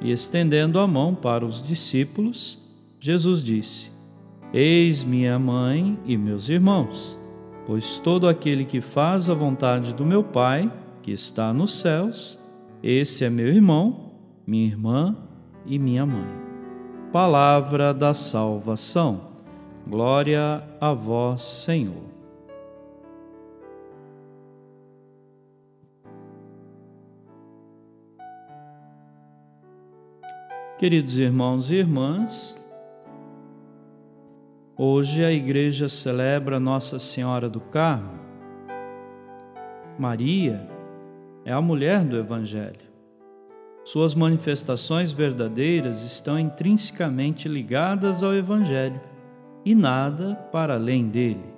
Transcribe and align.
E 0.00 0.10
estendendo 0.12 0.78
a 0.78 0.86
mão 0.86 1.14
para 1.14 1.44
os 1.44 1.66
discípulos, 1.66 2.58
Jesus 3.00 3.42
disse: 3.42 3.90
Eis 4.52 5.02
minha 5.04 5.38
mãe 5.38 5.98
e 6.04 6.16
meus 6.16 6.48
irmãos, 6.48 7.18
pois 7.66 7.98
todo 7.98 8.28
aquele 8.28 8.64
que 8.64 8.80
faz 8.80 9.28
a 9.28 9.34
vontade 9.34 9.92
do 9.92 10.04
meu 10.04 10.22
Pai, 10.22 10.70
que 11.02 11.10
está 11.10 11.52
nos 11.52 11.78
céus, 11.78 12.38
esse 12.82 13.24
é 13.24 13.30
meu 13.30 13.48
irmão, 13.48 14.12
minha 14.46 14.66
irmã 14.66 15.16
e 15.66 15.78
minha 15.78 16.06
mãe. 16.06 16.28
Palavra 17.12 17.92
da 17.92 18.14
salvação. 18.14 19.28
Glória 19.86 20.62
a 20.80 20.92
vós, 20.92 21.42
Senhor. 21.42 22.17
Queridos 30.78 31.18
irmãos 31.18 31.72
e 31.72 31.74
irmãs, 31.74 32.56
hoje 34.76 35.24
a 35.24 35.32
igreja 35.32 35.88
celebra 35.88 36.60
Nossa 36.60 37.00
Senhora 37.00 37.50
do 37.50 37.58
Carmo. 37.60 38.20
Maria 39.98 40.68
é 41.44 41.52
a 41.52 41.60
mulher 41.60 42.04
do 42.04 42.16
Evangelho. 42.16 42.86
Suas 43.82 44.14
manifestações 44.14 45.10
verdadeiras 45.10 46.04
estão 46.04 46.38
intrinsecamente 46.38 47.48
ligadas 47.48 48.22
ao 48.22 48.32
Evangelho 48.32 49.00
e 49.64 49.74
nada 49.74 50.36
para 50.52 50.74
além 50.74 51.08
dele. 51.08 51.52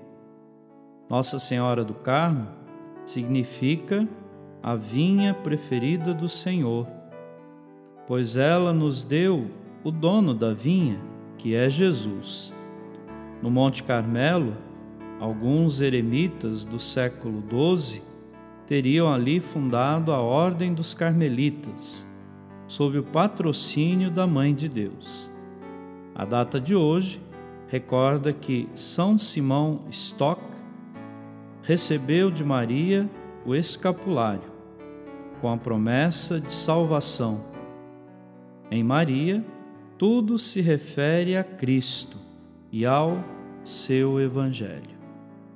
Nossa 1.11 1.39
Senhora 1.39 1.85
do 1.85 1.93
Carmo 1.93 2.49
significa 3.05 4.09
a 4.63 4.75
vinha 4.75 5.35
preferida 5.35 6.15
do 6.15 6.27
Senhor 6.27 7.00
pois 8.11 8.37
ela 8.37 8.73
nos 8.73 9.05
deu 9.05 9.49
o 9.85 9.91
dono 9.93 10.35
da 10.35 10.53
vinha, 10.53 10.99
que 11.39 11.55
é 11.55 11.71
Jesus. 11.71 12.53
No 13.41 13.49
Monte 13.53 13.85
Carmelo, 13.85 14.57
alguns 15.21 15.81
eremitas 15.81 16.65
do 16.65 16.81
século 16.81 17.41
XII 17.49 18.03
teriam 18.67 19.09
ali 19.09 19.39
fundado 19.39 20.11
a 20.11 20.19
Ordem 20.19 20.75
dos 20.75 20.93
Carmelitas, 20.93 22.05
sob 22.67 22.99
o 22.99 23.05
patrocínio 23.05 24.11
da 24.11 24.27
Mãe 24.27 24.57
de 24.57 24.69
Deus. 24.69 25.31
A 26.13 26.25
data 26.25 26.61
de 26.61 26.75
hoje 26.75 27.23
recorda 27.69 28.33
que 28.33 28.69
São 28.75 29.17
Simão 29.19 29.83
Stock 29.89 30.43
recebeu 31.63 32.29
de 32.29 32.43
Maria 32.43 33.09
o 33.47 33.55
escapulário, 33.55 34.51
com 35.41 35.49
a 35.49 35.57
promessa 35.57 36.41
de 36.41 36.53
salvação 36.53 37.50
em 38.71 38.85
Maria, 38.85 39.45
tudo 39.99 40.39
se 40.39 40.61
refere 40.61 41.37
a 41.37 41.43
Cristo 41.43 42.17
e 42.71 42.87
ao 42.87 43.23
seu 43.65 44.21
Evangelho. 44.21 44.99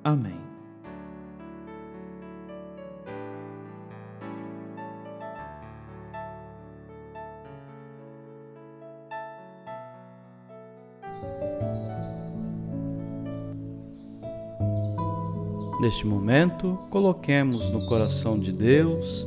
Amém. 0.02 0.44
Neste 15.80 16.06
momento, 16.06 16.78
coloquemos 16.88 17.70
no 17.70 17.84
coração 17.84 18.38
de 18.38 18.50
Deus 18.50 19.26